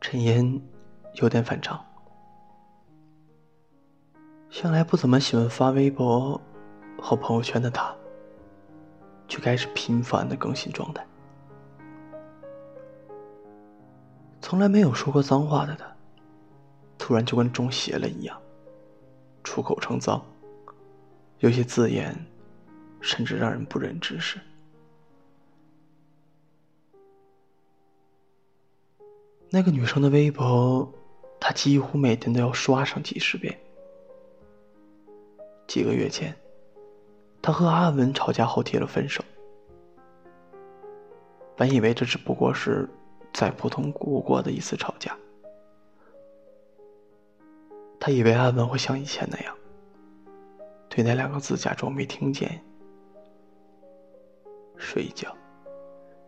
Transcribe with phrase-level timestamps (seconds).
[0.00, 0.58] 陈岩
[1.16, 1.78] 有点反常，
[4.48, 6.40] 向来不怎么喜欢发微博
[6.98, 7.94] 和朋友圈的他，
[9.28, 11.06] 却开始频繁的更新状态。
[14.40, 15.86] 从来没有说过脏话的他，
[16.96, 18.40] 突然就跟中邪了一样，
[19.44, 20.24] 出口成脏，
[21.40, 22.16] 有些字眼
[23.00, 24.40] 甚至让人不忍直视。
[29.50, 30.90] 那个女生的微博，
[31.40, 33.58] 他几乎每天都要刷上几十遍。
[35.66, 36.34] 几个月前，
[37.40, 39.22] 他和阿文吵架后提了分手。
[41.56, 42.88] 本以为这只不过是
[43.38, 45.16] 再普通不过的一次吵架，
[48.00, 49.56] 他以为阿文会像以前那样，
[50.88, 52.60] 对那两个字假装没听见，
[54.76, 55.32] 睡一觉，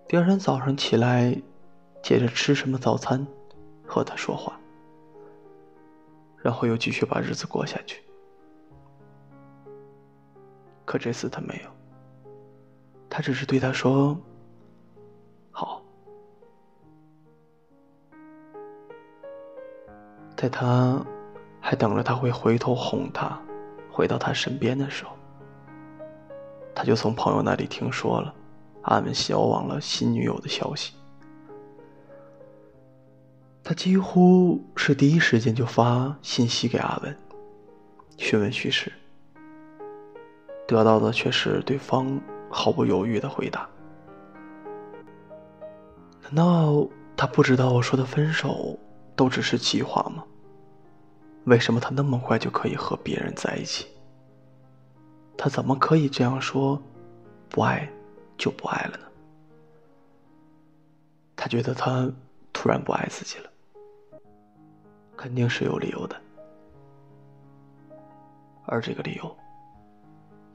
[0.07, 1.37] 第二天早上起来。
[2.01, 3.27] 接着吃什么早餐，
[3.84, 4.59] 和他说话，
[6.39, 8.03] 然后又继续把日子过下去。
[10.87, 11.71] 可这次他没有，
[13.11, 14.17] 他只是对他说
[15.51, 15.83] ：“好。”
[20.41, 20.99] 在他
[21.61, 23.39] 还等着他会回头哄他，
[23.93, 25.11] 回到他身边的时候，
[26.75, 28.35] 他就从朋友那里听说了
[28.85, 30.95] 阿文消亡了新女友的消息。
[33.63, 37.15] 他几乎是第一时间就发信息给阿文，
[38.17, 38.91] 询问虚实，
[40.67, 42.19] 得到的却是对方
[42.49, 43.69] 毫不犹豫的回答。
[46.23, 48.79] 难道他不知道我说的分手
[49.21, 50.25] 都只是计划吗？
[51.45, 53.87] 为什么他那么快就可以和别人在一起？
[55.37, 56.81] 他怎么可以这样说，
[57.50, 57.87] 不爱
[58.39, 59.05] 就不爱了呢？
[61.37, 62.11] 他觉得他
[62.50, 63.50] 突然不爱自己了。
[65.19, 66.17] 肯定是有理由的，
[68.65, 69.37] 而这个理由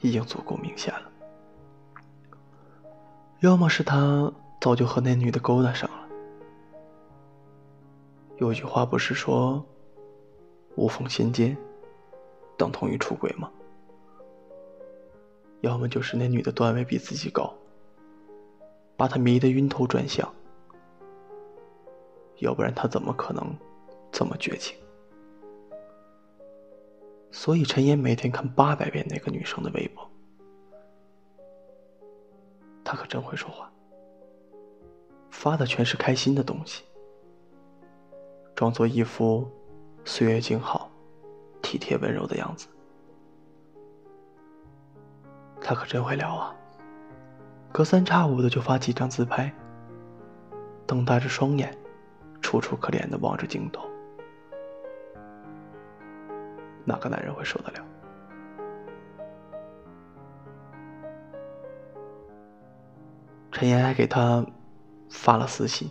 [0.01, 1.11] 已经足够明显了。
[3.41, 6.04] 要么是他早就和那女的勾搭上了。
[8.37, 9.63] 有句话不是说
[10.75, 11.55] “无缝衔接”
[12.57, 13.51] 等同于出轨吗？
[15.61, 17.53] 要么就是那女的段位比自己高，
[18.97, 20.31] 把他迷得晕头转向。
[22.39, 23.55] 要不然他怎么可能？
[24.11, 24.77] 这么绝情，
[27.31, 30.09] 所以陈岩每天看八百遍那个女生的微博。
[32.81, 33.69] 她可真会说话，
[35.29, 36.85] 发的全是开心的东西，
[38.55, 39.45] 装作一副
[40.05, 40.89] 岁月静好、
[41.61, 42.67] 体贴温柔的样子。
[45.59, 46.55] 他可真会聊啊，
[47.73, 49.53] 隔三差五的就发几张自拍，
[50.87, 51.75] 瞪大着双眼，
[52.41, 53.89] 楚楚可怜的望着镜头。
[56.85, 57.85] 哪个男人会受得了？
[63.51, 64.45] 陈岩还给他
[65.09, 65.89] 发了私信，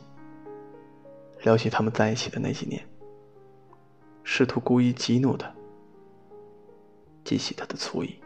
[1.44, 2.82] 聊起他们在一起的那几年，
[4.22, 5.54] 试图故意激怒他，
[7.22, 8.18] 激起他的醋意。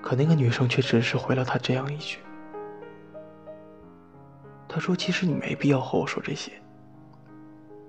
[0.00, 2.20] 可那个女生却只是回了他这样一句
[4.68, 6.52] ：“他说，其实你没必要和我说这些。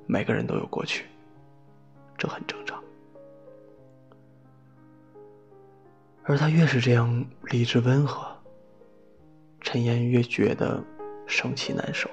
[0.07, 1.05] 每个人都有过去。”
[2.17, 2.83] 这很正常，
[6.23, 8.27] 而他越是这样理智温和，
[9.59, 10.83] 陈岩越觉得
[11.27, 12.09] 生气难受。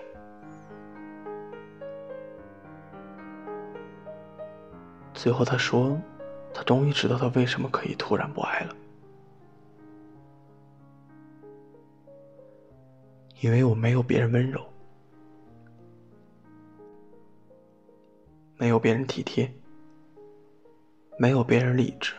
[5.18, 6.00] 最后他说
[6.54, 8.76] ：“他终于知道他为什么可以突然不爱了，
[13.40, 14.64] 因为我没有别人温柔，
[18.56, 19.52] 没有别人体贴。”
[21.20, 22.14] 没有别人理智，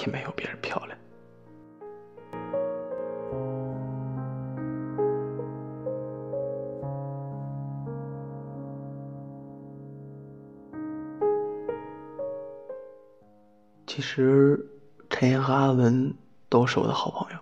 [0.00, 0.98] 也没有别人漂亮。
[14.02, 14.66] 其实，
[15.08, 16.12] 陈岩和阿文
[16.48, 17.38] 都是我的好朋友，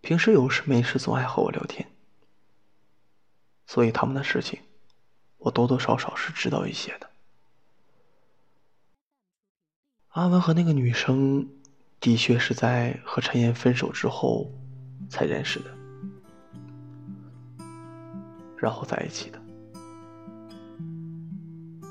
[0.00, 1.88] 平时有事没事总爱和我聊天，
[3.64, 4.58] 所以他们的事情，
[5.36, 7.08] 我多多少少是知道一些的。
[10.08, 11.48] 阿文和那个女生，
[12.00, 14.50] 的确是在和陈岩分手之后
[15.08, 15.70] 才认识的。
[18.56, 19.40] 然后在一起的。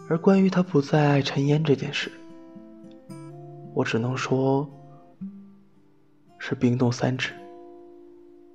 [0.10, 2.12] 而关于他不再爱陈烟这件事，
[3.78, 4.68] 我只能说，
[6.40, 7.36] 是冰冻三尺，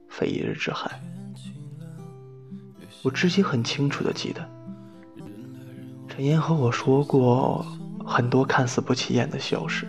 [0.09, 0.91] 非一日之寒。
[3.05, 4.45] 我至今很清楚的记得，
[6.09, 7.65] 陈岩和我说过
[8.05, 9.87] 很多看似不起眼的小事。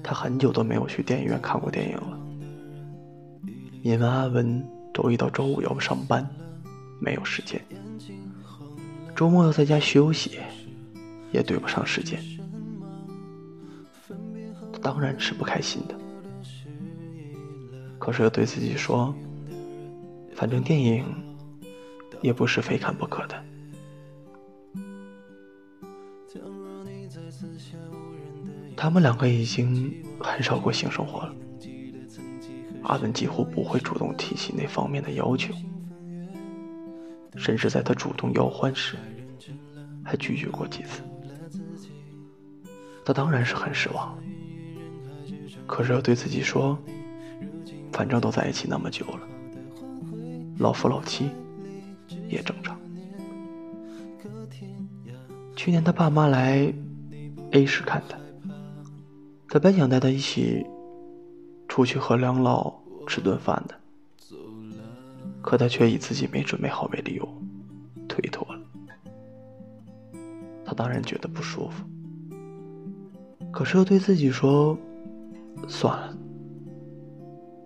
[0.00, 2.20] 他很久都没有去电影院看过电影了，
[3.82, 4.64] 因为阿文
[4.94, 6.24] 周一到周五要上班，
[7.00, 7.58] 没有时间；
[9.16, 10.38] 周末要在家休息，
[11.32, 12.22] 也对不上时间。
[14.82, 15.94] 当然是不开心的，
[17.98, 19.14] 可是又对自己说。
[20.34, 21.04] 反正电影
[22.22, 23.44] 也不是非看不可的。
[28.74, 31.34] 他们两个已经很少过性生活了，
[32.84, 35.52] 阿文几乎不会主动提起那方面的要求，
[37.36, 38.96] 甚至在他主动要欢时，
[40.02, 41.02] 还拒绝过几次。
[43.04, 44.16] 他当然是很失望，
[45.70, 46.76] 可是又对自己说，
[47.92, 49.20] 反正都在一起那么久了。
[50.58, 51.30] 老夫老妻
[52.28, 52.76] 也正常。
[55.54, 56.74] 去年他爸妈来
[57.52, 58.18] A 市看他，
[59.48, 60.66] 他本想带他一起
[61.68, 62.74] 出去和梁老
[63.06, 63.74] 吃顿饭的，
[65.40, 67.28] 可他却以自己没准备好为理由
[68.08, 68.60] 推脱了。
[70.64, 71.84] 他当然觉得不舒服，
[73.52, 74.76] 可是又对自己说
[75.68, 76.16] ：“算了，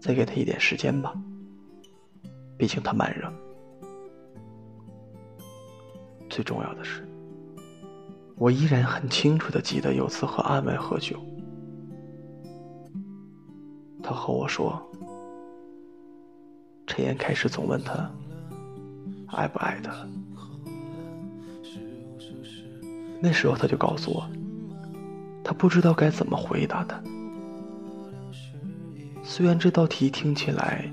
[0.00, 1.14] 再给他一点时间吧。”
[2.56, 3.30] 毕竟他慢热，
[6.30, 7.04] 最重要的是，
[8.36, 11.18] 我依然很清楚的记得有次和阿文喝酒，
[14.04, 14.80] 他和我说，
[16.86, 18.08] 陈岩开始总问他
[19.26, 19.92] 爱不爱他，
[23.20, 24.24] 那时候他就告诉我，
[25.42, 27.02] 他不知道该怎么回答他。
[29.36, 30.88] 虽然这道题听起来。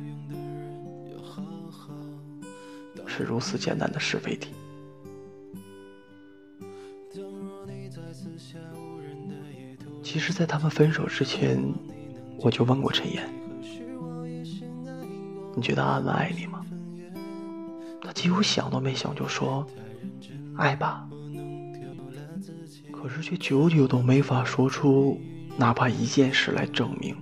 [3.06, 4.50] 是如此简单的是非题。
[10.02, 11.62] 其实，在他们分手之前，
[12.40, 13.30] 我就问过陈岩
[15.56, 16.66] ：“你觉得阿文爱你吗？”
[18.02, 19.68] 他几乎想都没想就说
[20.58, 21.08] ：“爱吧。”
[22.92, 25.22] 可是却久久都没法说出
[25.58, 27.16] 哪怕一件事来证明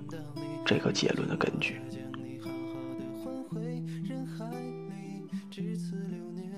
[0.66, 1.82] 这个结论的根据。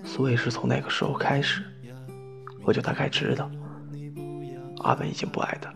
[0.03, 1.63] 所以是从那个时候开始，
[2.63, 3.50] 我就大概知道
[4.80, 5.74] 阿文已经不爱他，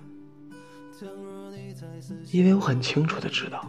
[2.31, 3.68] 因为我很清楚的知道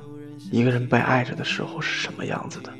[0.50, 2.72] 一个人被爱着的时候是什么样子的。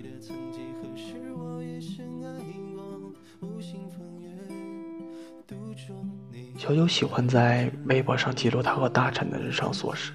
[6.58, 10.12] 小九喜欢在微博上记录他和大臣的日常琐事，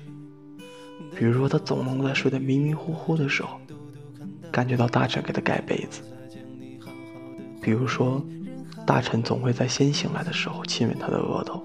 [1.21, 3.61] 比如说他总能在睡得迷迷糊糊的时候，
[4.51, 6.01] 感觉到大臣给他盖被子。
[7.61, 8.25] 比如说，
[8.87, 11.61] 大臣总会在先醒来的时候亲吻他的额头；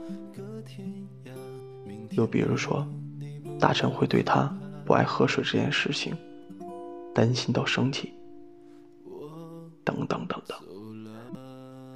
[2.11, 2.87] 又比如说，
[3.58, 4.55] 大臣会对他
[4.85, 6.14] 不爱喝水这件事情
[7.14, 8.12] 担心到生气，
[9.83, 10.59] 等等等等。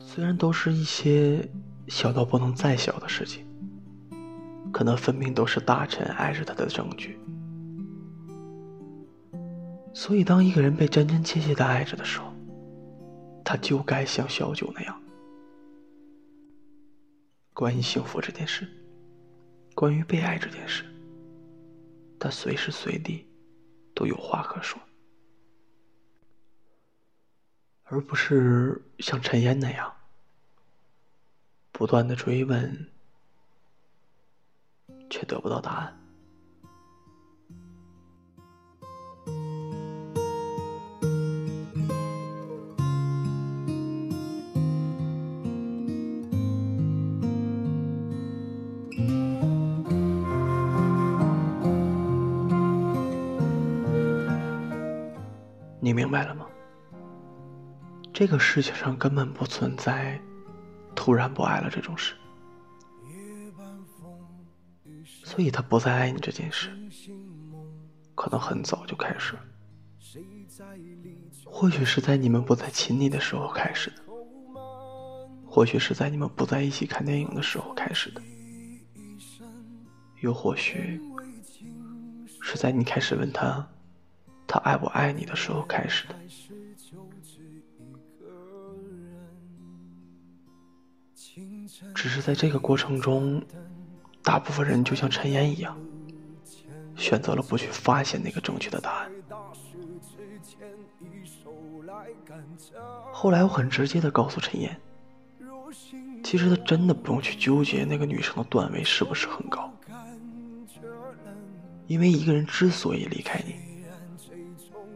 [0.00, 1.46] 虽然都是一些
[1.88, 3.44] 小到不能再小的事情，
[4.73, 7.18] 可那分明都是大臣爱着他的证据。
[9.92, 12.32] 所以，当一个人被真真切切的爱着的时候，
[13.44, 15.02] 他就该像小九那样，
[17.52, 18.68] 关于幸福这件事，
[19.75, 20.85] 关于被爱这件事，
[22.18, 23.26] 他随时随地
[23.94, 24.80] 都有话可说，
[27.85, 29.92] 而不是像陈烟那样，
[31.73, 32.88] 不断的追问，
[35.11, 36.00] 却得不到答案。
[55.90, 56.47] 你明白了吗？
[58.12, 60.16] 这个世界上根本不存在
[60.94, 62.14] 突然不爱了这种事，
[65.25, 66.70] 所以他不再爱你这件事，
[68.14, 69.35] 可能很早就开始。
[71.44, 73.97] 或许是在你们不再亲昵的时候开始的，
[75.44, 78.23] 或许是在你们不在一起看电影的时候开始的，
[80.20, 81.00] 又或许
[82.40, 83.68] 是在你开始问他。
[84.50, 86.14] 他爱不爱你的时候开始的。
[91.95, 93.40] 只是在这个过程中，
[94.25, 95.78] 大部分人就像陈岩一样，
[96.97, 99.12] 选择了不去发现那个正确的答案。
[103.12, 104.76] 后来我很直接的告诉陈岩，
[106.25, 109.73] 其实他真的不用去纠结那个女生的段位是不是很高，
[111.87, 113.54] 因为一个人之所以离开你，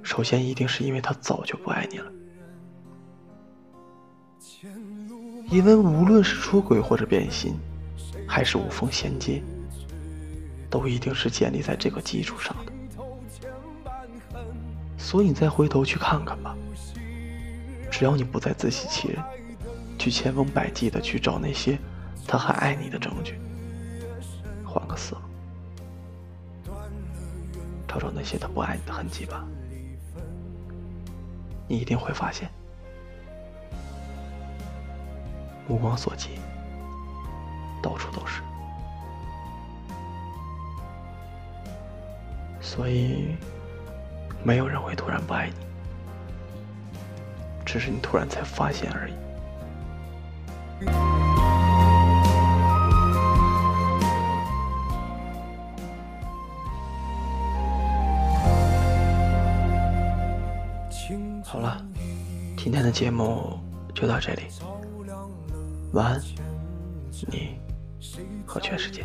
[0.05, 2.13] 首先一定是因为他早就不爱你了。
[5.49, 7.57] 因为无论是出轨或者变心，
[8.29, 9.43] 还是无缝衔接，
[10.69, 12.73] 都一定是建立在这个基础上的。
[14.99, 16.57] 所以你再回头去看看吧，
[17.91, 19.23] 只要你不再自欺欺人，
[19.99, 21.79] 去千方百计的去找那些
[22.27, 23.39] 他还爱你的证据，
[24.65, 26.73] 换个思路，
[27.87, 29.47] 找找那些他不爱你的痕迹吧，
[31.67, 32.49] 你一定会发现。
[35.67, 36.39] 目光所及，
[37.83, 38.43] 到处都是。
[42.61, 43.37] 所以，
[44.43, 45.55] 没有人会突然不爱你，
[47.65, 49.15] 只是你突然才发现而已。
[62.75, 63.57] 天的节目
[63.95, 64.43] 就到这里。
[65.93, 66.21] 晚安，
[67.31, 67.57] 你
[68.45, 69.05] 和全世界。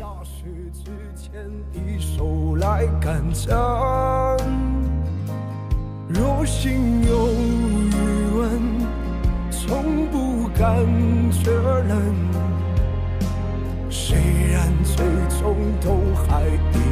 [6.08, 7.94] 若心有余
[8.34, 8.60] 温，
[9.52, 10.84] 从不敢
[11.30, 12.12] 确认。
[13.88, 14.18] 虽
[14.50, 15.06] 然最
[15.38, 16.89] 终都还一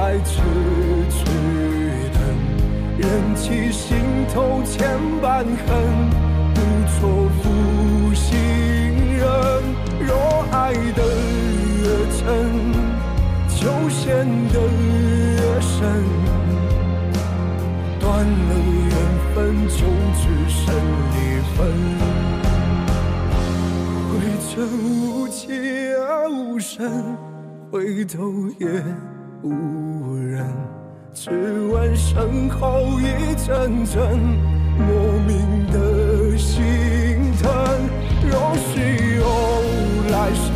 [0.00, 0.40] 谁在痴
[1.10, 1.20] 痴？
[2.96, 3.04] 忍
[3.36, 3.98] 起心
[4.32, 5.50] 头千般恨，
[6.54, 6.60] 不
[6.98, 7.00] 做
[7.42, 8.28] 负心
[9.18, 9.22] 人。
[10.00, 10.10] 若
[10.52, 11.02] 爱得
[11.82, 11.84] 越
[12.16, 12.24] 真，
[13.48, 14.56] 就陷得
[15.36, 15.76] 越深。
[18.00, 18.50] 断了
[18.88, 18.92] 缘
[19.34, 19.76] 分，就
[20.16, 20.58] 只剩
[21.12, 21.16] 离
[21.54, 21.58] 分。
[24.08, 24.10] 回
[24.48, 24.50] 程
[25.10, 25.38] 无期
[25.94, 27.16] 而无声，
[27.70, 28.18] 回头
[28.58, 28.66] 也
[29.42, 30.46] 无人。
[31.12, 34.18] 只闻身后一阵阵
[34.78, 36.58] 莫名的心
[37.42, 37.50] 疼。
[38.30, 38.70] 若是
[39.16, 39.24] 有
[40.10, 40.54] 来生，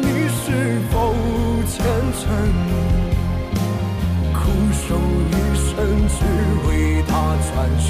[0.00, 1.14] 你是否
[1.66, 1.76] 虔
[2.18, 2.24] 诚？
[4.32, 4.38] 苦
[4.72, 4.86] 守
[5.28, 5.76] 一生，
[6.08, 6.16] 只
[6.68, 6.68] 为
[7.06, 7.12] 他
[7.44, 7.86] 转身。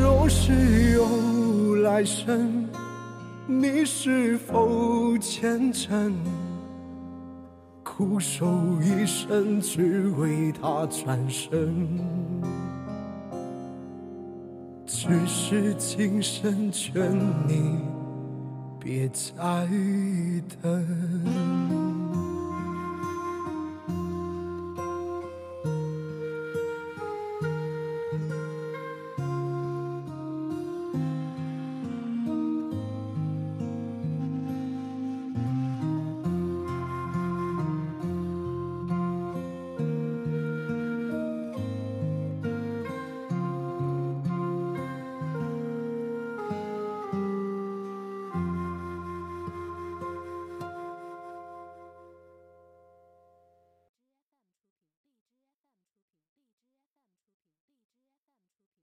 [0.00, 0.96] 若是有
[1.82, 2.66] 来生，
[3.46, 6.14] 你是否虔诚？
[7.94, 8.46] 苦守
[8.80, 12.00] 一生，只为他转身。
[14.86, 17.14] 只是今生劝
[17.46, 17.80] 你
[18.80, 19.68] 别再
[20.62, 21.81] 等。